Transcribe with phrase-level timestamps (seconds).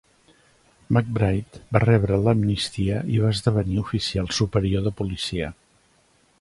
[0.95, 5.55] McBride va rebre l'amnistia i va esdevenir oficial superior de policia.